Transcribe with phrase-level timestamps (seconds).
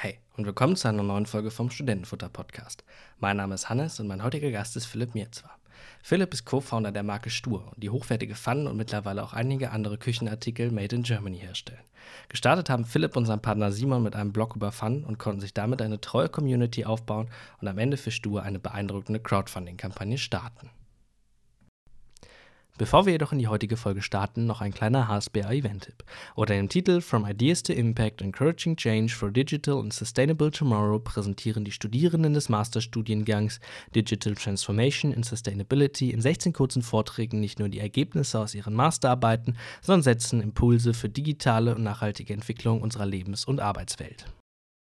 [0.00, 2.84] Hey und willkommen zu einer neuen Folge vom Studentenfutter Podcast.
[3.18, 5.50] Mein Name ist Hannes und mein heutiger Gast ist Philipp Mierzwa.
[6.04, 10.70] Philipp ist Co-Founder der Marke Stur, die hochwertige Pfannen und mittlerweile auch einige andere Küchenartikel
[10.70, 11.82] made in Germany herstellen.
[12.28, 15.52] Gestartet haben Philipp und sein Partner Simon mit einem Blog über Pfannen und konnten sich
[15.52, 17.28] damit eine treue Community aufbauen
[17.60, 20.70] und am Ende für Stur eine beeindruckende Crowdfunding-Kampagne starten.
[22.78, 26.04] Bevor wir jedoch in die heutige Folge starten, noch ein kleiner HSBA-Event-Tipp.
[26.36, 31.64] Unter dem Titel From Ideas to Impact Encouraging Change for Digital and Sustainable Tomorrow präsentieren
[31.64, 33.58] die Studierenden des Masterstudiengangs
[33.96, 39.56] Digital Transformation and Sustainability in 16 kurzen Vorträgen nicht nur die Ergebnisse aus ihren Masterarbeiten,
[39.82, 44.26] sondern setzen Impulse für digitale und nachhaltige Entwicklung unserer Lebens- und Arbeitswelt.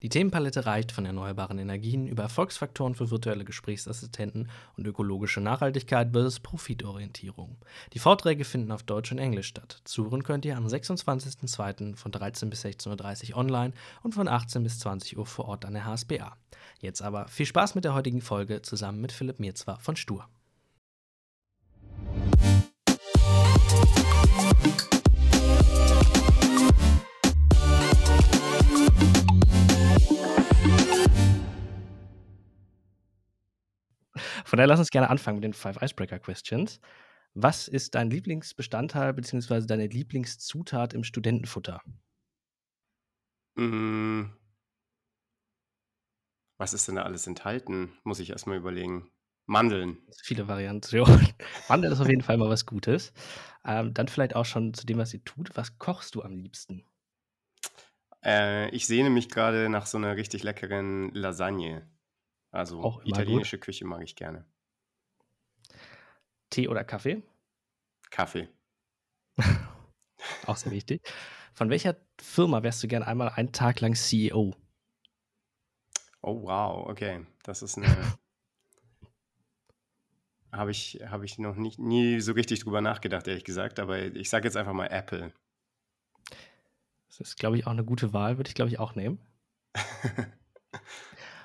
[0.03, 6.41] Die Themenpalette reicht von erneuerbaren Energien über Erfolgsfaktoren für virtuelle Gesprächsassistenten und ökologische Nachhaltigkeit bis
[6.41, 7.57] Profitorientierung.
[7.95, 9.81] Die Vorträge finden auf Deutsch und Englisch statt.
[9.85, 11.97] Zuhören könnt ihr am 26.02.
[11.97, 15.73] von 13 bis 16.30 Uhr online und von 18 bis 20 Uhr vor Ort an
[15.73, 16.37] der HSBA.
[16.81, 20.29] Jetzt aber viel Spaß mit der heutigen Folge zusammen mit Philipp Mirzwa von Stur.
[34.45, 36.81] Von daher lass uns gerne anfangen mit den Five Icebreaker Questions.
[37.35, 39.67] Was ist dein Lieblingsbestandteil bzw.
[39.67, 41.81] deine Lieblingszutat im Studentenfutter?
[43.57, 44.33] Hm.
[46.59, 47.93] Was ist denn da alles enthalten?
[48.05, 49.11] Muss ich erstmal überlegen.
[49.47, 49.99] Mandeln.
[50.23, 51.29] Viele Variationen.
[51.69, 53.13] Mandeln ist auf jeden Fall mal was Gutes.
[53.65, 55.51] Ähm, dann vielleicht auch schon zu dem, was ihr tut.
[55.55, 56.87] Was kochst du am liebsten?
[58.25, 61.87] Äh, ich sehne mich gerade nach so einer richtig leckeren Lasagne.
[62.55, 63.19] Also Auch immer gut.
[63.19, 64.45] italienische Küche mag ich gerne.
[66.51, 67.21] Tee oder Kaffee?
[68.11, 68.49] Kaffee.
[70.47, 71.03] Auch sehr wichtig.
[71.53, 74.55] Von welcher Firma wärst du gern einmal einen Tag lang CEO?
[76.23, 77.27] Oh, wow, okay.
[77.43, 77.87] Das ist eine.
[80.53, 83.81] Habe ich, habe ich noch nicht, nie so richtig drüber nachgedacht, ehrlich gesagt.
[83.81, 85.33] Aber ich sage jetzt einfach mal Apple.
[87.09, 88.37] Das ist, glaube ich, auch eine gute Wahl.
[88.37, 89.19] Würde ich, glaube ich, auch nehmen.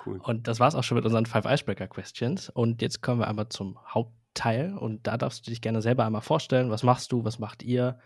[0.04, 0.20] Cool.
[0.22, 2.48] Und das war es auch schon mit unseren Five Icebreaker Questions.
[2.48, 4.76] Und jetzt kommen wir einmal zum Hauptteil.
[4.76, 6.70] Und da darfst du dich gerne selber einmal vorstellen.
[6.70, 7.24] Was machst du?
[7.24, 7.98] Was macht ihr?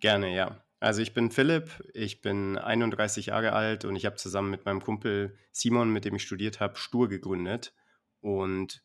[0.00, 0.62] Gerne, ja.
[0.80, 4.82] Also ich bin Philipp, ich bin 31 Jahre alt und ich habe zusammen mit meinem
[4.82, 7.72] Kumpel Simon, mit dem ich studiert habe, Stur gegründet.
[8.20, 8.82] Und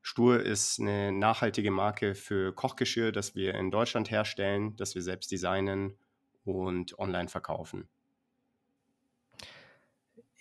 [0.00, 5.32] Stur ist eine nachhaltige Marke für Kochgeschirr, das wir in Deutschland herstellen, das wir selbst
[5.32, 5.98] designen
[6.44, 7.88] und online verkaufen.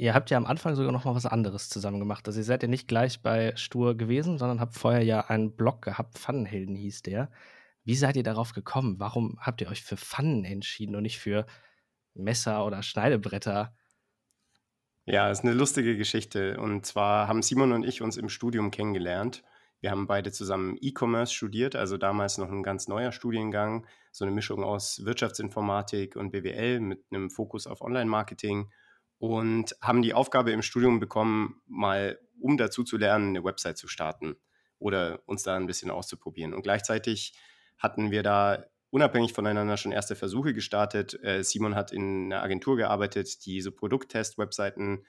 [0.01, 2.25] Ihr habt ja am Anfang sogar noch mal was anderes zusammen gemacht.
[2.25, 5.81] Also ihr seid ja nicht gleich bei Stur gewesen, sondern habt vorher ja einen Blog
[5.81, 7.29] gehabt, Pfannenhelden hieß der.
[7.83, 8.95] Wie seid ihr darauf gekommen?
[8.99, 11.45] Warum habt ihr euch für Pfannen entschieden und nicht für
[12.13, 13.75] Messer oder Schneidebretter?
[15.03, 16.57] Ja, ist eine lustige Geschichte.
[16.61, 19.43] Und zwar haben Simon und ich uns im Studium kennengelernt.
[19.81, 24.33] Wir haben beide zusammen E-Commerce studiert, also damals noch ein ganz neuer Studiengang, so eine
[24.33, 28.69] Mischung aus Wirtschaftsinformatik und BWL mit einem Fokus auf Online-Marketing
[29.19, 33.87] und haben die Aufgabe im Studium bekommen, mal um dazu zu lernen, eine Website zu
[33.87, 34.37] starten
[34.79, 36.53] oder uns da ein bisschen auszuprobieren.
[36.53, 37.37] Und gleichzeitig
[37.77, 41.21] hatten wir da unabhängig voneinander schon erste Versuche gestartet.
[41.21, 45.05] Äh, Simon hat in einer Agentur gearbeitet, die so Produkttest-Webseiten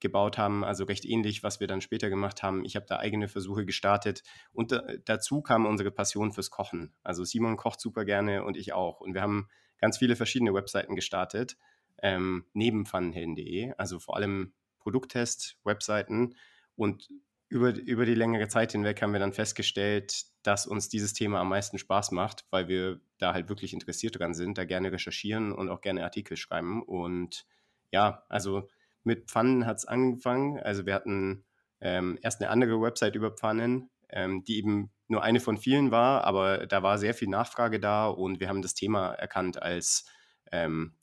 [0.00, 2.64] gebaut haben, also recht ähnlich, was wir dann später gemacht haben.
[2.64, 6.92] Ich habe da eigene Versuche gestartet und da, dazu kam unsere Passion fürs Kochen.
[7.04, 9.00] Also Simon kocht super gerne und ich auch.
[9.00, 9.48] Und wir haben
[9.78, 11.56] ganz viele verschiedene Webseiten gestartet,
[12.02, 16.34] ähm, neben pfannenhelden.de, also vor allem Produkttest-Webseiten.
[16.74, 17.08] Und
[17.48, 21.48] über, über die längere Zeit hinweg haben wir dann festgestellt, dass uns dieses Thema am
[21.48, 25.68] meisten Spaß macht, weil wir da halt wirklich interessiert dran sind, da gerne recherchieren und
[25.68, 26.82] auch gerne Artikel schreiben.
[26.82, 27.46] Und
[27.92, 28.68] ja, also
[29.04, 30.58] mit Pfannen hat es angefangen.
[30.60, 31.44] Also wir hatten
[31.80, 36.24] ähm, erst eine andere Website über Pfannen, ähm, die eben nur eine von vielen war,
[36.24, 40.06] aber da war sehr viel Nachfrage da und wir haben das Thema erkannt als,
[40.50, 40.94] ähm,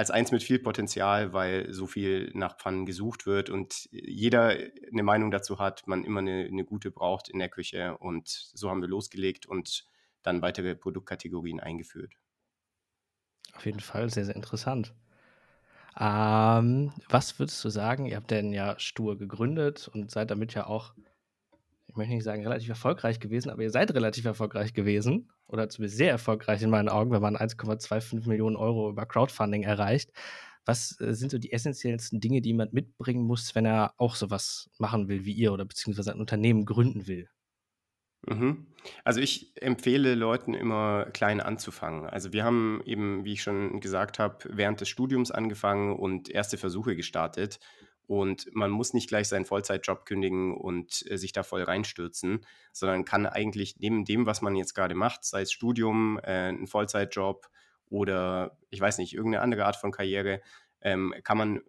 [0.00, 4.56] als eins mit viel Potenzial, weil so viel nach Pfannen gesucht wird und jeder
[4.90, 8.70] eine Meinung dazu hat, man immer eine, eine gute braucht in der Küche und so
[8.70, 9.84] haben wir losgelegt und
[10.22, 12.14] dann weitere Produktkategorien eingeführt.
[13.52, 14.94] Auf jeden Fall sehr, sehr interessant.
[15.98, 18.06] Ähm, was würdest du sagen?
[18.06, 20.94] Ihr habt denn ja Stur gegründet und seid damit ja auch,
[21.90, 25.98] ich möchte nicht sagen relativ erfolgreich gewesen, aber ihr seid relativ erfolgreich gewesen oder zumindest
[25.98, 30.12] sehr erfolgreich in meinen Augen, wenn man 1,25 Millionen Euro über Crowdfunding erreicht.
[30.64, 34.70] Was äh, sind so die essentiellsten Dinge, die jemand mitbringen muss, wenn er auch sowas
[34.78, 37.28] machen will wie ihr oder beziehungsweise ein Unternehmen gründen will?
[38.28, 38.66] Mhm.
[39.02, 42.08] Also ich empfehle Leuten immer klein anzufangen.
[42.08, 46.56] Also wir haben eben, wie ich schon gesagt habe, während des Studiums angefangen und erste
[46.56, 47.58] Versuche gestartet.
[48.10, 53.04] Und man muss nicht gleich seinen Vollzeitjob kündigen und äh, sich da voll reinstürzen, sondern
[53.04, 57.48] kann eigentlich neben dem, was man jetzt gerade macht, sei es Studium, äh, ein Vollzeitjob
[57.88, 60.40] oder ich weiß nicht, irgendeine andere Art von Karriere,
[60.80, 61.60] ähm, kann man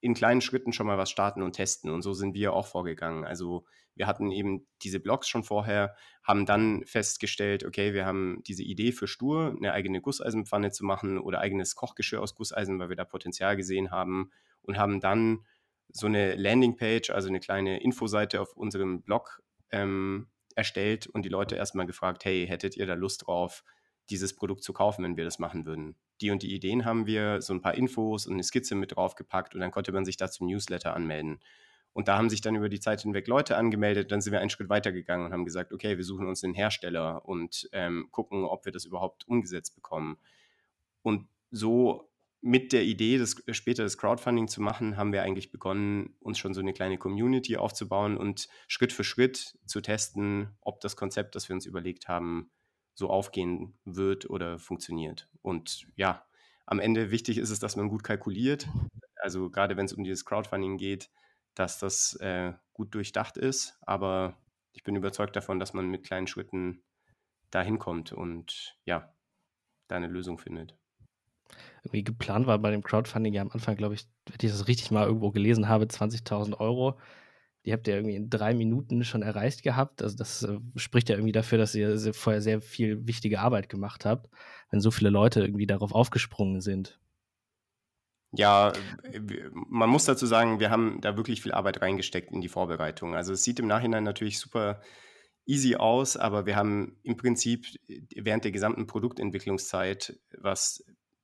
[0.00, 1.90] in kleinen Schritten schon mal was starten und testen.
[1.90, 3.26] Und so sind wir auch vorgegangen.
[3.26, 8.62] Also wir hatten eben diese Blogs schon vorher, haben dann festgestellt, okay, wir haben diese
[8.62, 12.96] Idee für Stur, eine eigene Gusseisenpfanne zu machen oder eigenes Kochgeschirr aus Gusseisen, weil wir
[12.96, 14.30] da Potenzial gesehen haben
[14.62, 15.44] und haben dann
[15.92, 21.56] so eine Landingpage, also eine kleine Infoseite auf unserem Blog ähm, erstellt und die Leute
[21.56, 23.64] erstmal gefragt, hey, hättet ihr da Lust drauf,
[24.10, 25.96] dieses Produkt zu kaufen, wenn wir das machen würden?
[26.20, 29.54] Die und die Ideen haben wir, so ein paar Infos und eine Skizze mit draufgepackt
[29.54, 31.40] und dann konnte man sich da zum Newsletter anmelden.
[31.94, 34.12] Und da haben sich dann über die Zeit hinweg Leute angemeldet.
[34.12, 36.54] Dann sind wir einen Schritt weiter gegangen und haben gesagt, okay, wir suchen uns einen
[36.54, 40.16] Hersteller und ähm, gucken, ob wir das überhaupt umgesetzt bekommen.
[41.02, 42.10] Und so
[42.42, 46.38] mit der Idee, das, äh, später das Crowdfunding zu machen, haben wir eigentlich begonnen, uns
[46.38, 51.36] schon so eine kleine Community aufzubauen und Schritt für Schritt zu testen, ob das Konzept,
[51.36, 52.50] das wir uns überlegt haben,
[52.94, 55.28] so aufgehen wird oder funktioniert.
[55.40, 56.26] Und ja,
[56.66, 58.68] am Ende wichtig ist es, dass man gut kalkuliert.
[59.16, 61.10] Also gerade wenn es um dieses Crowdfunding geht,
[61.54, 63.78] dass das äh, gut durchdacht ist.
[63.82, 64.36] Aber
[64.72, 66.82] ich bin überzeugt davon, dass man mit kleinen Schritten
[67.50, 69.14] dahin kommt und ja,
[69.86, 70.76] da eine Lösung findet
[71.82, 74.90] irgendwie geplant war bei dem Crowdfunding ja am Anfang, glaube ich, wenn ich das richtig
[74.90, 76.98] mal irgendwo gelesen habe, 20.000 Euro.
[77.64, 80.02] Die habt ihr irgendwie in drei Minuten schon erreicht gehabt.
[80.02, 84.04] Also das äh, spricht ja irgendwie dafür, dass ihr vorher sehr viel wichtige Arbeit gemacht
[84.04, 84.28] habt,
[84.70, 86.98] wenn so viele Leute irgendwie darauf aufgesprungen sind.
[88.34, 88.72] Ja,
[89.68, 93.14] man muss dazu sagen, wir haben da wirklich viel Arbeit reingesteckt in die Vorbereitung.
[93.14, 94.80] Also es sieht im Nachhinein natürlich super
[95.44, 97.66] easy aus, aber wir haben im Prinzip
[98.16, 100.82] während der gesamten Produktentwicklungszeit, was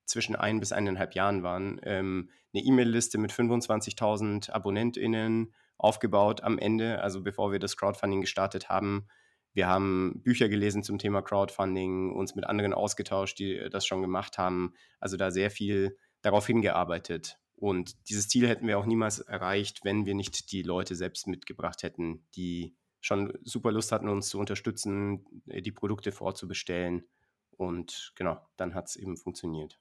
[0.08, 7.00] zwischen ein bis eineinhalb Jahren waren, ähm, eine E-Mail-Liste mit 25.000 AbonnentInnen aufgebaut am Ende,
[7.00, 9.06] also bevor wir das Crowdfunding gestartet haben.
[9.55, 14.38] Wir haben Bücher gelesen zum Thema Crowdfunding, uns mit anderen ausgetauscht, die das schon gemacht
[14.38, 14.75] haben.
[15.00, 17.38] Also da sehr viel darauf hingearbeitet.
[17.54, 21.82] Und dieses Ziel hätten wir auch niemals erreicht, wenn wir nicht die Leute selbst mitgebracht
[21.82, 27.08] hätten, die schon super Lust hatten, uns zu unterstützen, die Produkte vorzubestellen.
[27.50, 29.81] Und genau, dann hat es eben funktioniert.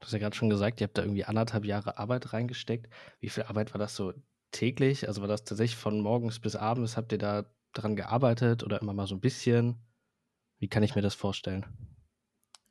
[0.00, 2.88] Du hast ja gerade schon gesagt, ihr habt da irgendwie anderthalb Jahre Arbeit reingesteckt.
[3.20, 4.12] Wie viel Arbeit war das so
[4.50, 5.08] täglich?
[5.08, 6.96] Also war das tatsächlich von morgens bis abends?
[6.96, 9.76] Habt ihr da dran gearbeitet oder immer mal so ein bisschen?
[10.58, 11.66] Wie kann ich mir das vorstellen?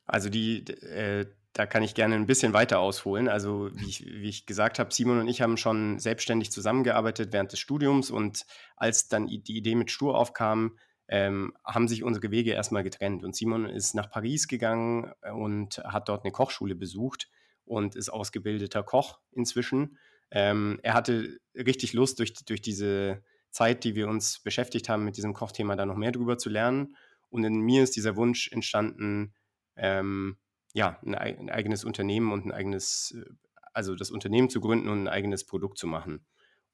[0.05, 3.27] Also die, äh, da kann ich gerne ein bisschen weiter ausholen.
[3.27, 7.51] Also wie ich, wie ich gesagt habe, Simon und ich haben schon selbstständig zusammengearbeitet während
[7.51, 8.45] des Studiums und
[8.75, 10.77] als dann die Idee mit Stur aufkam,
[11.07, 13.23] ähm, haben sich unsere Wege erstmal getrennt.
[13.23, 17.29] Und Simon ist nach Paris gegangen äh, und hat dort eine Kochschule besucht
[17.65, 19.97] und ist ausgebildeter Koch inzwischen.
[20.31, 25.17] Ähm, er hatte richtig Lust, durch, durch diese Zeit, die wir uns beschäftigt haben, mit
[25.17, 26.95] diesem Kochthema da noch mehr drüber zu lernen.
[27.29, 29.33] Und in mir ist dieser Wunsch entstanden,
[29.75, 30.37] ähm,
[30.73, 33.29] ja, ein, ein, eigenes Unternehmen und ein eigenes, äh,
[33.73, 36.25] also das Unternehmen zu gründen und ein eigenes Produkt zu machen.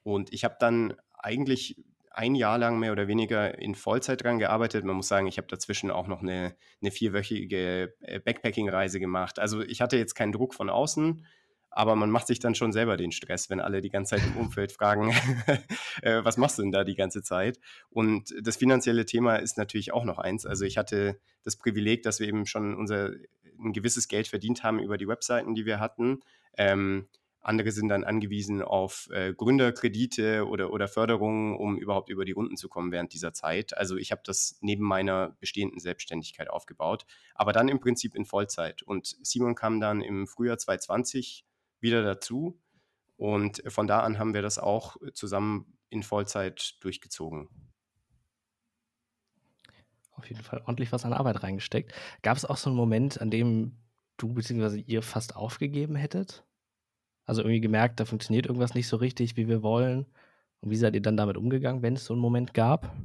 [0.03, 4.85] Und ich habe dann eigentlich ein Jahr lang mehr oder weniger in Vollzeit dran gearbeitet.
[4.85, 9.39] Man muss sagen, ich habe dazwischen auch noch eine, eine vierwöchige äh, Backpacking-Reise gemacht.
[9.39, 11.25] Also ich hatte jetzt keinen Druck von außen,
[11.71, 14.37] aber man macht sich dann schon selber den Stress, wenn alle die ganze Zeit im
[14.37, 15.11] Umfeld fragen,
[16.03, 17.59] äh, was machst du denn da die ganze Zeit?
[17.89, 20.45] Und das finanzielle Thema ist natürlich auch noch eins.
[20.45, 23.09] Also ich hatte das Privileg, dass wir eben schon unser
[23.59, 26.19] ein gewisses Geld verdient haben über die Webseiten, die wir hatten.
[26.57, 27.07] Ähm,
[27.43, 32.55] andere sind dann angewiesen auf äh, Gründerkredite oder, oder Förderungen, um überhaupt über die Runden
[32.55, 33.77] zu kommen während dieser Zeit.
[33.77, 38.81] Also ich habe das neben meiner bestehenden Selbstständigkeit aufgebaut, aber dann im Prinzip in Vollzeit.
[38.81, 41.45] Und Simon kam dann im Frühjahr 2020
[41.81, 42.59] wieder dazu.
[43.17, 47.49] Und von da an haben wir das auch zusammen in Vollzeit durchgezogen.
[50.11, 51.93] Auf jeden Fall ordentlich was an Arbeit reingesteckt.
[52.21, 53.77] Gab es auch so einen Moment, an dem
[54.17, 54.79] du bzw.
[54.79, 56.45] ihr fast aufgegeben hättet?
[57.25, 60.05] Also irgendwie gemerkt, da funktioniert irgendwas nicht so richtig, wie wir wollen.
[60.61, 62.95] Und wie seid ihr dann damit umgegangen, wenn es so einen Moment gab?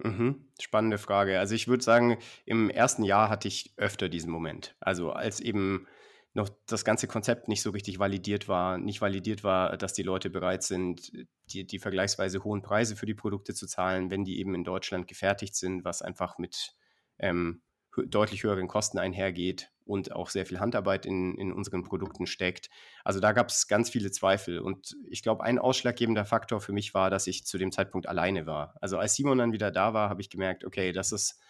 [0.00, 1.38] Mhm, spannende Frage.
[1.40, 4.76] Also ich würde sagen, im ersten Jahr hatte ich öfter diesen Moment.
[4.80, 5.86] Also als eben
[6.34, 10.30] noch das ganze Konzept nicht so richtig validiert war, nicht validiert war, dass die Leute
[10.30, 11.10] bereit sind,
[11.46, 15.08] die, die vergleichsweise hohen Preise für die Produkte zu zahlen, wenn die eben in Deutschland
[15.08, 16.76] gefertigt sind, was einfach mit
[17.18, 17.62] ähm,
[18.06, 22.68] deutlich höheren Kosten einhergeht und auch sehr viel Handarbeit in, in unseren Produkten steckt.
[23.04, 24.58] Also da gab es ganz viele Zweifel.
[24.60, 28.46] Und ich glaube, ein ausschlaggebender Faktor für mich war, dass ich zu dem Zeitpunkt alleine
[28.46, 28.74] war.
[28.80, 31.40] Also als Simon dann wieder da war, habe ich gemerkt, okay, das ist,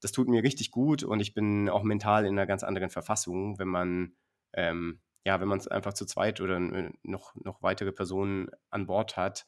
[0.00, 3.58] das tut mir richtig gut und ich bin auch mental in einer ganz anderen Verfassung,
[3.58, 4.12] wenn man
[4.52, 6.58] ähm, ja, wenn man es einfach zu zweit oder
[7.02, 9.46] noch, noch weitere Personen an Bord hat,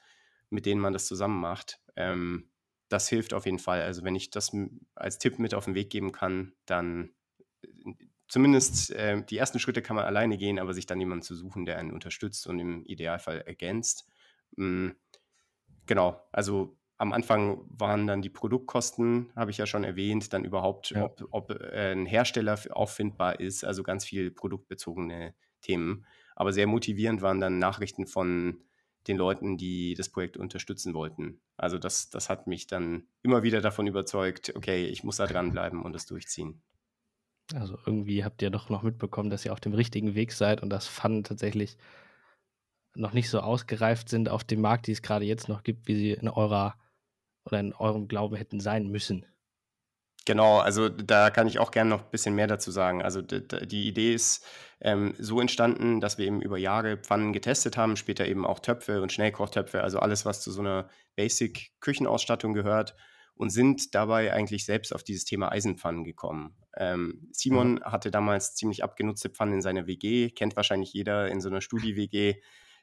[0.51, 2.51] mit denen man das zusammen macht, ähm,
[2.89, 3.83] das hilft auf jeden Fall.
[3.83, 4.53] Also wenn ich das
[4.95, 7.11] als Tipp mit auf den Weg geben kann, dann
[7.63, 7.95] äh,
[8.33, 11.67] zumindest äh, die ersten Schritte kann man alleine gehen, aber sich dann jemanden zu suchen,
[11.67, 14.09] der einen unterstützt und im Idealfall ergänzt.
[14.57, 14.95] Mhm.
[15.85, 20.93] Genau, also am Anfang waren dann die Produktkosten, habe ich ja schon erwähnt, dann überhaupt,
[20.93, 21.05] ja.
[21.05, 26.07] ob, ob äh, ein Hersteller auffindbar ist, also ganz viel produktbezogene Themen.
[26.35, 28.65] Aber sehr motivierend waren dann Nachrichten von
[29.09, 31.43] den Leuten, die das Projekt unterstützen wollten.
[31.59, 35.83] Also das, das hat mich dann immer wieder davon überzeugt, okay, ich muss da dranbleiben
[35.83, 36.63] und das durchziehen.
[37.55, 40.71] Also irgendwie habt ihr doch noch mitbekommen, dass ihr auf dem richtigen Weg seid und
[40.71, 41.77] das Fun tatsächlich
[42.95, 45.97] noch nicht so ausgereift sind auf dem Markt, die es gerade jetzt noch gibt, wie
[45.97, 46.75] sie in eurer
[47.45, 49.27] oder in eurem Glauben hätten sein müssen.
[50.25, 53.03] Genau, also da kann ich auch gerne noch ein bisschen mehr dazu sagen.
[53.03, 54.47] Also die Idee ist
[54.81, 59.03] ähm, so entstanden, dass wir eben über Jahre Pfannen getestet haben, später eben auch Töpfe
[59.03, 62.95] und Schnellkochtöpfe, also alles, was zu so einer Basic-Küchenausstattung gehört
[63.35, 66.57] und sind dabei eigentlich selbst auf dieses Thema Eisenpfannen gekommen.
[66.77, 67.85] Ähm, Simon mhm.
[67.85, 72.37] hatte damals ziemlich abgenutzte Pfannen in seiner WG, kennt wahrscheinlich jeder in so einer Studi-WG,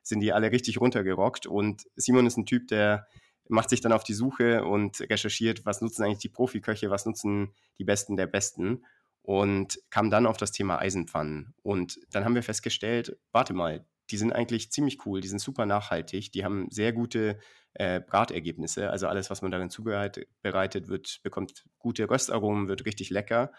[0.04, 3.08] sind die alle richtig runtergerockt und Simon ist ein Typ, der
[3.48, 7.54] macht sich dann auf die Suche und recherchiert, was nutzen eigentlich die Profiköche, was nutzen
[7.80, 8.84] die Besten der Besten
[9.24, 11.54] und kam dann auf das Thema Eisenpfannen.
[11.62, 15.66] Und dann haben wir festgestellt, warte mal, die sind eigentlich ziemlich cool, die sind super
[15.66, 17.40] nachhaltig, die haben sehr gute
[17.74, 23.52] äh, Bratergebnisse, also alles, was man darin zubereitet wird, bekommt gute Röstaromen, wird richtig lecker.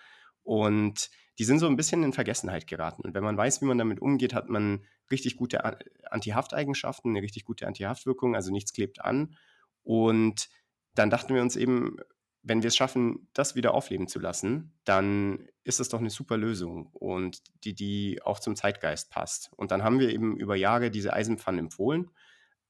[0.42, 3.02] Und die sind so ein bisschen in Vergessenheit geraten.
[3.02, 5.64] Und wenn man weiß, wie man damit umgeht, hat man richtig gute
[6.10, 9.36] Antihafteigenschaften, eine richtig gute Antihaftwirkung, also nichts klebt an.
[9.82, 10.48] Und
[10.94, 11.96] dann dachten wir uns eben,
[12.42, 16.36] wenn wir es schaffen, das wieder aufleben zu lassen, dann ist das doch eine super
[16.36, 19.50] Lösung und die, die auch zum Zeitgeist passt.
[19.56, 22.10] Und dann haben wir eben über Jahre diese Eisenpfannen empfohlen,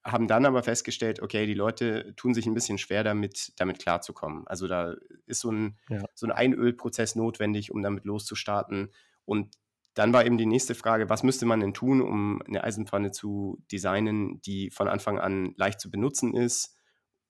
[0.05, 4.47] haben dann aber festgestellt, okay, die Leute tun sich ein bisschen schwer damit, damit klarzukommen.
[4.49, 4.97] Also da
[5.27, 6.03] ist so ein, ja.
[6.15, 8.93] so ein Einölprozess notwendig, um damit loszustarten.
[9.25, 9.55] Und
[9.95, 13.63] dann war eben die nächste Frage, was müsste man denn tun, um eine Eisenpfanne zu
[13.71, 16.77] designen, die von Anfang an leicht zu benutzen ist,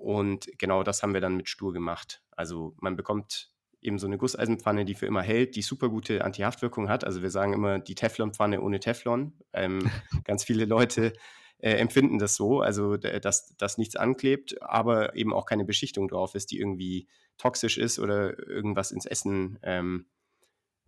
[0.00, 2.22] und genau das haben wir dann mit Stur gemacht.
[2.40, 3.50] Also man bekommt
[3.82, 7.04] eben so eine Gusseisenpfanne, die für immer hält, die super gute Antihaftwirkung hat.
[7.04, 9.34] Also wir sagen immer die Teflonpfanne ohne Teflon.
[9.52, 9.78] Ähm,
[10.24, 11.12] ganz viele Leute
[11.58, 16.34] äh, empfinden das so, also dass, dass nichts anklebt, aber eben auch keine Beschichtung drauf
[16.34, 20.06] ist, die irgendwie toxisch ist oder irgendwas ins Essen ähm,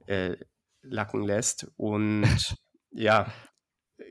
[0.07, 0.37] äh,
[0.81, 1.71] lacken lässt.
[1.77, 2.57] Und
[2.91, 3.31] ja,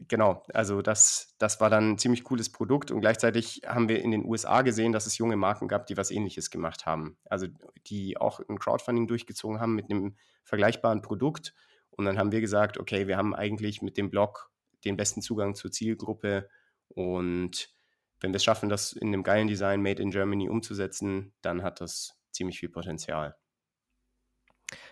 [0.08, 4.12] genau, also das, das war dann ein ziemlich cooles Produkt und gleichzeitig haben wir in
[4.12, 7.18] den USA gesehen, dass es junge Marken gab, die was ähnliches gemacht haben.
[7.26, 7.48] Also
[7.88, 11.54] die auch ein Crowdfunding durchgezogen haben mit einem vergleichbaren Produkt.
[11.90, 14.52] Und dann haben wir gesagt, okay, wir haben eigentlich mit dem Blog
[14.86, 16.50] den besten Zugang zur Zielgruppe
[16.88, 17.70] und
[18.22, 21.82] wenn wir es schaffen, das in einem geilen Design Made in Germany umzusetzen, dann hat
[21.82, 23.36] das ziemlich viel Potenzial.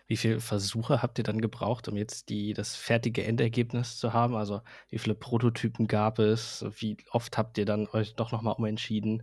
[0.10, 4.36] Wie viele Versuche habt ihr dann gebraucht, um jetzt die, das fertige Endergebnis zu haben?
[4.36, 6.66] Also wie viele Prototypen gab es?
[6.80, 9.22] Wie oft habt ihr dann euch doch nochmal umentschieden?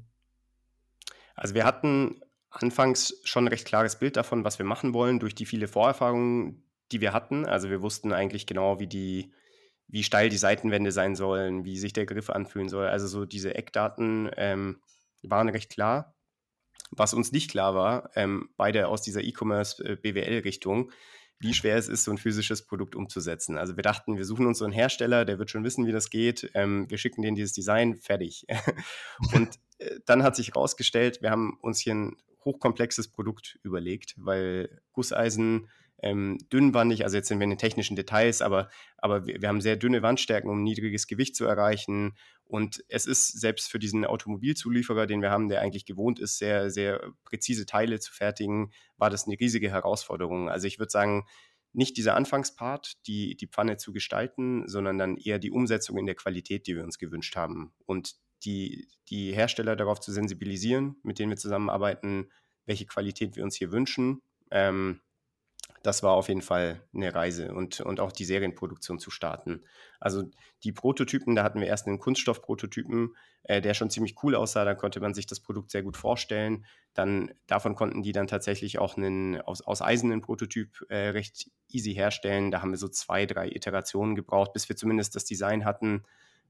[1.35, 5.35] Also wir hatten anfangs schon ein recht klares Bild davon, was wir machen wollen, durch
[5.35, 6.63] die viele Vorerfahrungen,
[6.93, 7.47] die wir hatten.
[7.47, 9.33] Also wir wussten eigentlich genau, wie die,
[9.89, 12.87] wie steil die Seitenwände sein sollen, wie sich der Griff anfühlen soll.
[12.87, 14.81] Also so diese Eckdaten ähm,
[15.25, 16.16] waren recht klar.
[16.91, 20.93] Was uns nicht klar war, ähm, beide aus dieser E-Commerce-BWL-Richtung, äh,
[21.39, 23.59] wie schwer es ist, so ein physisches Produkt umzusetzen.
[23.59, 26.11] Also wir dachten, wir suchen uns so einen Hersteller, der wird schon wissen, wie das
[26.11, 26.51] geht.
[26.55, 28.47] Ähm, wir schicken denen dieses Design, fertig.
[29.35, 34.81] und äh, dann hat sich herausgestellt, wir haben uns hier ein hochkomplexes Produkt überlegt, weil
[34.93, 35.69] Gusseisen
[36.03, 39.61] ähm, dünnwandig, also jetzt sind wir in den technischen Details, aber, aber wir, wir, haben
[39.61, 42.17] sehr dünne Wandstärken, um niedriges Gewicht zu erreichen.
[42.45, 46.71] Und es ist selbst für diesen Automobilzulieferer, den wir haben, der eigentlich gewohnt ist, sehr,
[46.71, 50.49] sehr präzise Teile zu fertigen, war das eine riesige Herausforderung.
[50.49, 51.27] Also ich würde sagen,
[51.73, 56.15] nicht dieser Anfangspart, die, die Pfanne zu gestalten, sondern dann eher die Umsetzung in der
[56.15, 57.73] Qualität, die wir uns gewünscht haben.
[57.85, 62.31] Und die, die Hersteller darauf zu sensibilisieren, mit denen wir zusammenarbeiten,
[62.65, 64.23] welche Qualität wir uns hier wünschen.
[64.51, 65.01] Ähm,
[65.87, 69.63] das war auf jeden Fall eine Reise und, und auch die Serienproduktion zu starten.
[70.01, 70.25] Also
[70.65, 73.15] die Prototypen, da hatten wir erst einen Kunststoffprototypen,
[73.45, 76.65] äh, der schon ziemlich cool aussah, da konnte man sich das Produkt sehr gut vorstellen.
[76.93, 81.95] Dann davon konnten die dann tatsächlich auch einen aus, aus Eisen Prototyp äh, recht easy
[81.95, 82.51] herstellen.
[82.51, 86.03] Da haben wir so zwei, drei Iterationen gebraucht, bis wir zumindest das Design hatten,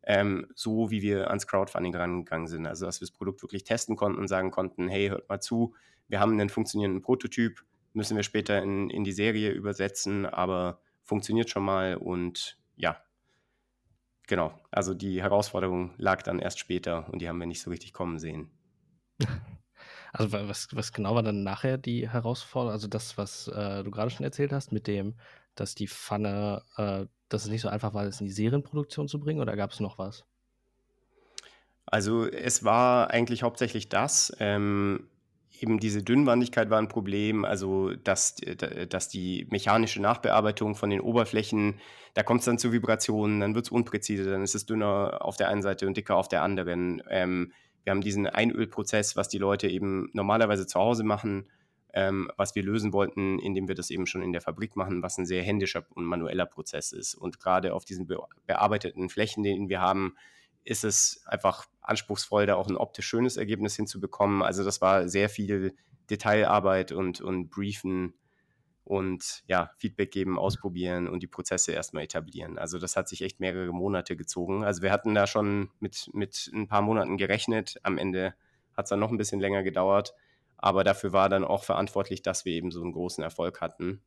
[0.05, 2.67] ähm, so wie wir ans Crowdfunding rangegangen sind.
[2.67, 5.75] Also dass wir das Produkt wirklich testen konnten und sagen konnten, hey, hört mal zu,
[6.09, 7.63] wir haben einen funktionierenden Prototyp,
[7.97, 13.03] müssen wir später in, in die Serie übersetzen, aber funktioniert schon mal und ja,
[14.27, 17.93] genau, also die Herausforderung lag dann erst später und die haben wir nicht so richtig
[17.93, 18.51] kommen sehen.
[20.13, 22.73] Also was, was genau war dann nachher die Herausforderung?
[22.73, 25.15] Also das, was äh, du gerade schon erzählt hast, mit dem,
[25.57, 29.21] dass die Pfanne, äh, dass es nicht so einfach war, es in die Serienproduktion zu
[29.21, 30.25] bringen, oder gab es noch was?
[31.85, 34.35] Also es war eigentlich hauptsächlich das.
[34.41, 35.07] Ähm,
[35.63, 38.37] eben diese Dünnwandigkeit war ein Problem, also dass,
[38.89, 41.81] dass die mechanische Nachbearbeitung von den Oberflächen,
[42.15, 45.37] da kommt es dann zu Vibrationen, dann wird es unpräzise, dann ist es dünner auf
[45.37, 47.03] der einen Seite und dicker auf der anderen.
[47.09, 47.53] Ähm,
[47.85, 51.49] wir haben diesen Einölprozess, was die Leute eben normalerweise zu Hause machen,
[51.93, 55.19] ähm, was wir lösen wollten, indem wir das eben schon in der Fabrik machen, was
[55.19, 57.15] ein sehr händischer und manueller Prozess ist.
[57.15, 58.09] Und gerade auf diesen
[58.47, 60.17] bearbeiteten Flächen, den wir haben,
[60.67, 64.43] ist es einfach anspruchsvoll, da auch ein optisch schönes Ergebnis hinzubekommen.
[64.43, 65.75] Also das war sehr viel
[66.11, 68.15] Detailarbeit und, und Briefen
[68.85, 72.59] und ja, Feedback geben, ausprobieren und die Prozesse erstmal etablieren.
[72.59, 74.65] Also das hat sich echt mehrere Monate gezogen.
[74.65, 77.79] Also wir hatten da schon mit, mit ein paar Monaten gerechnet.
[77.85, 78.35] Am Ende
[78.77, 80.15] hat es dann noch ein bisschen länger gedauert.
[80.57, 84.03] Aber dafür war dann auch verantwortlich, dass wir eben so einen großen Erfolg hatten.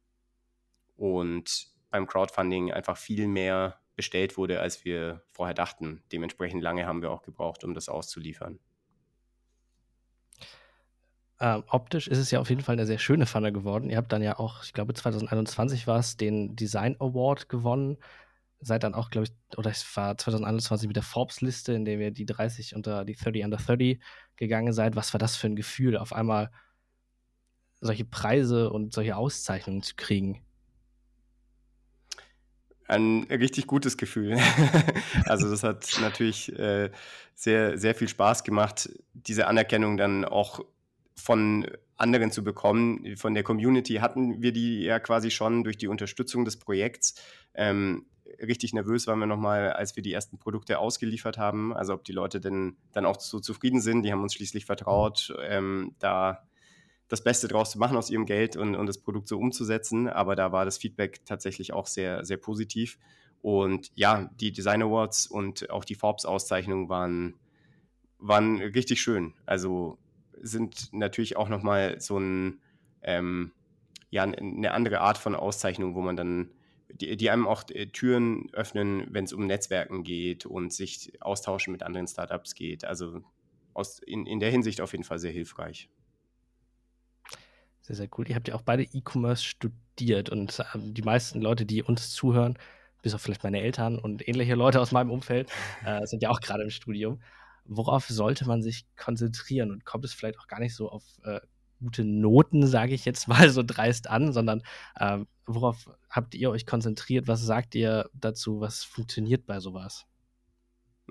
[0.98, 6.01] Und beim Crowdfunding einfach viel mehr bestellt wurde, als wir vorher dachten.
[6.13, 8.58] Dementsprechend lange haben wir auch gebraucht, um das auszuliefern.
[11.41, 13.89] Ähm, optisch ist es ja auf jeden Fall eine sehr schöne Pfanne geworden.
[13.89, 17.98] Ihr habt dann ja auch, ich glaube 2021 war es, den Design Award gewonnen.
[18.62, 22.12] Seid dann auch, glaube ich, oder es war 2021 mit der Forbes-Liste, in der ihr
[22.12, 24.00] die 30 unter die 30 under 30
[24.38, 24.96] gegangen seid.
[24.96, 26.51] Was war das für ein Gefühl, auf einmal
[27.82, 30.41] solche Preise und solche Auszeichnungen zu kriegen?
[32.89, 34.38] Ein richtig gutes Gefühl.
[35.25, 36.89] also das hat natürlich äh,
[37.36, 40.65] sehr, sehr viel Spaß gemacht, diese Anerkennung dann auch
[41.15, 41.67] von
[41.98, 43.15] anderen zu bekommen.
[43.17, 47.15] Von der Community hatten wir die ja quasi schon durch die Unterstützung des Projekts.
[47.53, 48.05] Ähm,
[48.41, 51.74] richtig nervös waren wir nochmal, als wir die ersten Produkte ausgeliefert haben.
[51.74, 54.03] Also ob die Leute denn dann auch so zufrieden sind.
[54.03, 56.49] Die haben uns schließlich vertraut, ähm, da
[57.10, 60.08] das Beste draus zu machen aus ihrem Geld und, und das Produkt so umzusetzen.
[60.08, 62.98] Aber da war das Feedback tatsächlich auch sehr, sehr positiv.
[63.41, 67.36] Und ja, die Design Awards und auch die Forbes-Auszeichnungen waren,
[68.19, 69.34] waren richtig schön.
[69.45, 69.98] Also
[70.41, 72.62] sind natürlich auch nochmal so ein,
[73.02, 73.52] ähm,
[74.12, 76.52] ja, eine andere Art von Auszeichnung, wo man dann,
[76.89, 81.72] die, die einem auch äh, Türen öffnen, wenn es um Netzwerken geht und sich austauschen
[81.72, 82.86] mit anderen Startups geht.
[82.86, 83.22] Also
[83.74, 85.89] aus, in, in der Hinsicht auf jeden Fall sehr hilfreich.
[87.89, 88.30] Sehr, sehr cool.
[88.30, 92.56] Ihr habt ja auch beide E-Commerce studiert und ähm, die meisten Leute, die uns zuhören,
[93.02, 95.49] bis auf vielleicht meine Eltern und ähnliche Leute aus meinem Umfeld,
[95.86, 97.19] äh, sind ja auch gerade im Studium.
[97.65, 101.39] Worauf sollte man sich konzentrieren und kommt es vielleicht auch gar nicht so auf äh,
[101.80, 104.62] gute Noten, sage ich jetzt mal so dreist an, sondern
[104.95, 107.28] äh, worauf habt ihr euch konzentriert?
[107.28, 108.62] Was sagt ihr dazu?
[108.62, 110.06] Was funktioniert bei sowas?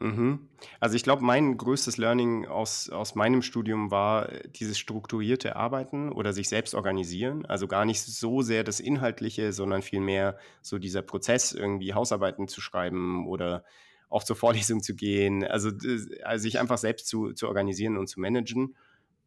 [0.01, 0.49] Mhm.
[0.79, 6.13] Also ich glaube, mein größtes Learning aus, aus meinem Studium war äh, dieses strukturierte Arbeiten
[6.13, 7.45] oder sich selbst organisieren.
[7.47, 12.61] Also gar nicht so sehr das Inhaltliche, sondern vielmehr so dieser Prozess, irgendwie Hausarbeiten zu
[12.61, 13.65] schreiben oder
[14.09, 15.45] auch zur Vorlesung zu gehen.
[15.45, 15.71] Also,
[16.23, 18.77] also sich einfach selbst zu, zu organisieren und zu managen.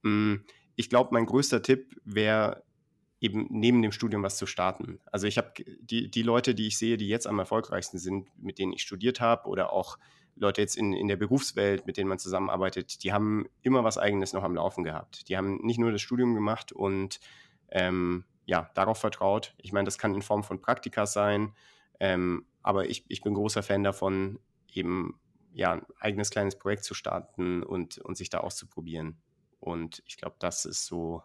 [0.03, 2.63] Hm, ich glaube, mein größter Tipp wäre
[3.19, 4.99] eben neben dem Studium was zu starten.
[5.05, 8.57] Also ich habe die, die Leute, die ich sehe, die jetzt am erfolgreichsten sind, mit
[8.57, 9.99] denen ich studiert habe oder auch
[10.41, 14.33] Leute jetzt in, in der Berufswelt, mit denen man zusammenarbeitet, die haben immer was Eigenes
[14.33, 15.29] noch am Laufen gehabt.
[15.29, 17.19] Die haben nicht nur das Studium gemacht und
[17.69, 19.53] ähm, ja, darauf vertraut.
[19.57, 21.53] Ich meine, das kann in Form von Praktika sein,
[21.99, 25.19] ähm, aber ich, ich bin großer Fan davon, eben
[25.53, 29.21] ja, ein eigenes kleines Projekt zu starten und, und sich da auszuprobieren.
[29.59, 31.21] Und ich glaube, das ist so,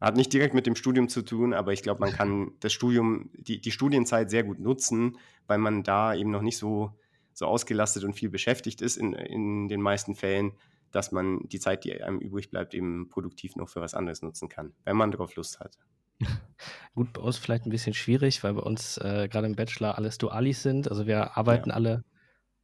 [0.00, 3.30] hat nicht direkt mit dem Studium zu tun, aber ich glaube, man kann das Studium,
[3.34, 6.92] die, die Studienzeit sehr gut nutzen, weil man da eben noch nicht so
[7.34, 10.52] so ausgelastet und viel beschäftigt ist in, in den meisten Fällen,
[10.90, 14.48] dass man die Zeit, die einem übrig bleibt, eben produktiv noch für was anderes nutzen
[14.48, 15.76] kann, wenn man darauf Lust hat.
[16.94, 20.18] Gut, bei uns vielleicht ein bisschen schwierig, weil bei uns äh, gerade im Bachelor alles
[20.18, 20.88] Dualis sind.
[20.88, 21.74] Also wir arbeiten ja.
[21.74, 22.04] alle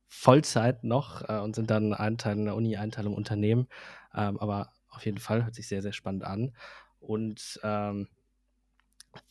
[0.06, 3.66] Vollzeit noch äh, und sind dann ein Teil in der Uni, ein Teil im Unternehmen.
[4.14, 6.52] Ähm, aber auf jeden Fall hört sich sehr, sehr spannend an.
[7.00, 8.08] Und ähm,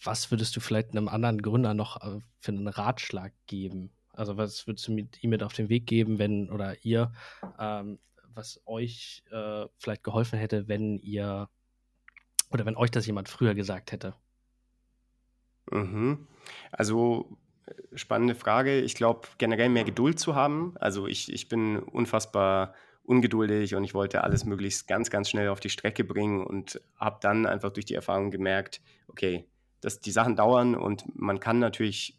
[0.04, 3.92] was würdest du vielleicht einem anderen Gründer noch äh, für einen Ratschlag geben?
[4.20, 7.14] Also was würdest du mit ihm mit auf den Weg geben, wenn oder ihr,
[7.58, 8.00] ähm,
[8.34, 11.50] was euch äh, vielleicht geholfen hätte, wenn ihr
[12.52, 14.14] oder wenn euch das jemand früher gesagt hätte?
[15.72, 16.28] Mhm.
[16.72, 18.82] Also äh, spannende Frage.
[18.82, 20.76] Ich glaube, generell mehr Geduld zu haben.
[20.80, 25.62] Also ich, ich bin unfassbar ungeduldig und ich wollte alles möglichst ganz, ganz schnell auf
[25.62, 29.46] die Strecke bringen und habe dann einfach durch die Erfahrung gemerkt, okay,
[29.80, 32.19] dass die Sachen dauern und man kann natürlich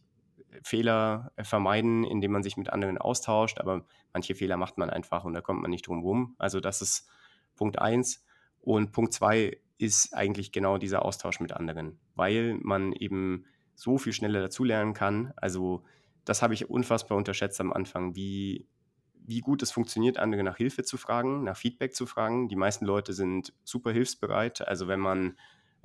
[0.63, 5.25] Fehler äh, vermeiden, indem man sich mit anderen austauscht, aber manche Fehler macht man einfach
[5.25, 6.35] und da kommt man nicht drum rum.
[6.39, 7.09] Also das ist
[7.57, 8.25] Punkt eins.
[8.61, 14.13] Und Punkt zwei ist eigentlich genau dieser Austausch mit anderen, weil man eben so viel
[14.13, 15.33] schneller dazulernen kann.
[15.37, 15.85] Also
[16.25, 18.67] das habe ich unfassbar unterschätzt am Anfang, wie,
[19.15, 22.49] wie gut es funktioniert, andere nach Hilfe zu fragen, nach Feedback zu fragen.
[22.49, 24.67] Die meisten Leute sind super hilfsbereit.
[24.67, 25.39] Also wenn man,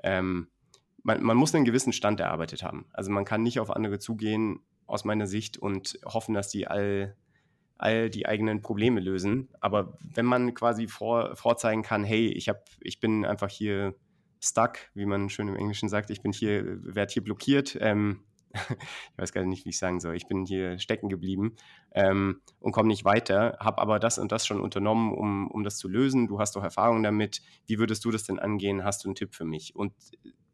[0.04, 0.49] ähm,
[1.06, 2.88] man, man muss einen gewissen Stand erarbeitet haben.
[2.91, 7.15] Also man kann nicht auf andere zugehen, aus meiner Sicht, und hoffen, dass die all,
[7.78, 9.50] all die eigenen Probleme lösen.
[9.62, 13.96] Aber wenn man quasi vor, vorzeigen kann, hey, ich, hab, ich bin einfach hier
[14.39, 19.18] stuck, wie man schön im Englischen sagt, ich bin hier, werde hier blockiert, ähm, ich
[19.18, 21.56] weiß gar nicht, wie ich sagen soll, ich bin hier stecken geblieben
[21.91, 25.78] ähm, und komme nicht weiter, habe aber das und das schon unternommen, um, um das
[25.78, 26.28] zu lösen.
[26.28, 27.41] Du hast doch Erfahrung damit.
[27.68, 28.84] Wie würdest du das denn angehen?
[28.84, 29.76] Hast du einen Tipp für mich?
[29.76, 29.94] Und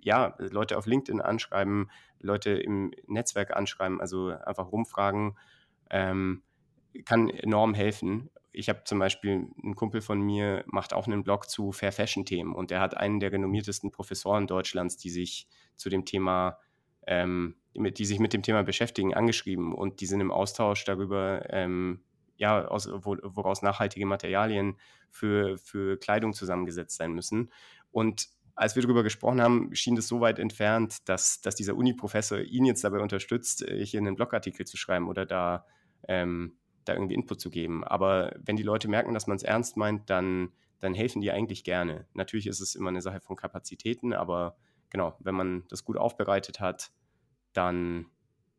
[0.02, 5.38] ja, Leute auf LinkedIn anschreiben, Leute im Netzwerk anschreiben, also einfach rumfragen,
[5.90, 6.44] ähm,
[7.06, 8.30] kann enorm helfen.
[8.52, 12.26] Ich habe zum Beispiel einen Kumpel von mir, macht auch einen Blog zu Fair Fashion
[12.26, 16.58] Themen und der hat einen der renommiertesten Professoren Deutschlands, die sich zu dem Thema
[17.08, 22.02] ähm, die sich mit dem Thema beschäftigen, angeschrieben und die sind im Austausch darüber, ähm,
[22.36, 24.78] ja, aus, wo, woraus nachhaltige Materialien
[25.10, 27.52] für, für Kleidung zusammengesetzt sein müssen.
[27.92, 32.40] Und als wir darüber gesprochen haben, schien das so weit entfernt, dass, dass dieser Uni-Professor
[32.40, 35.66] ihn jetzt dabei unterstützt, äh, hier einen Blogartikel zu schreiben oder da,
[36.08, 37.84] ähm, da irgendwie Input zu geben.
[37.84, 41.64] Aber wenn die Leute merken, dass man es ernst meint, dann, dann helfen die eigentlich
[41.64, 42.08] gerne.
[42.14, 44.58] Natürlich ist es immer eine Sache von Kapazitäten, aber
[44.90, 46.92] genau, wenn man das gut aufbereitet hat,
[47.54, 48.08] dann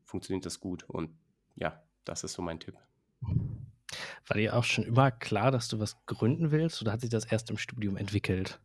[0.04, 0.84] funktioniert das gut.
[0.84, 1.10] Und
[1.54, 2.76] ja, das ist so mein Tipp.
[4.26, 7.24] War dir auch schon immer klar, dass du was gründen willst oder hat sich das
[7.24, 8.60] erst im Studium entwickelt?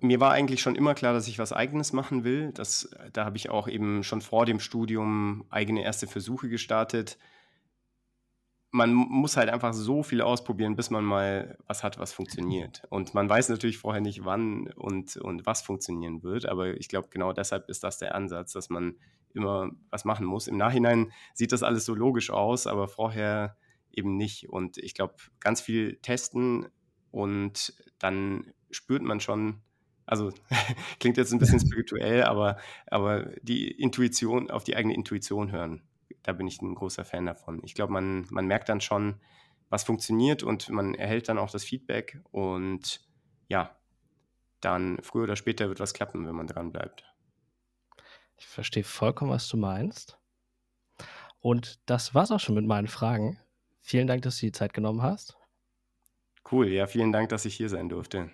[0.00, 2.52] Mir war eigentlich schon immer klar, dass ich was Eigenes machen will.
[2.52, 7.18] Das, da habe ich auch eben schon vor dem Studium eigene erste Versuche gestartet
[8.70, 12.82] man muss halt einfach so viel ausprobieren, bis man mal was hat, was funktioniert.
[12.90, 16.46] Und man weiß natürlich vorher nicht, wann und, und was funktionieren wird.
[16.46, 18.96] Aber ich glaube, genau deshalb ist das der Ansatz, dass man
[19.32, 20.48] immer was machen muss.
[20.48, 23.56] Im Nachhinein sieht das alles so logisch aus, aber vorher
[23.90, 24.50] eben nicht.
[24.50, 26.66] Und ich glaube, ganz viel testen
[27.10, 29.62] und dann spürt man schon,
[30.08, 30.32] also
[31.00, 35.82] klingt jetzt ein bisschen spirituell, aber, aber die Intuition, auf die eigene Intuition hören
[36.22, 37.60] da bin ich ein großer Fan davon.
[37.64, 39.20] Ich glaube, man, man merkt dann schon,
[39.70, 43.00] was funktioniert und man erhält dann auch das Feedback und
[43.48, 43.74] ja,
[44.60, 47.04] dann früher oder später wird was klappen, wenn man dran bleibt.
[48.36, 50.18] Ich verstehe vollkommen, was du meinst.
[51.40, 53.38] Und das war's auch schon mit meinen Fragen.
[53.80, 55.38] Vielen Dank, dass du die Zeit genommen hast.
[56.50, 58.30] Cool, ja, vielen Dank, dass ich hier sein durfte.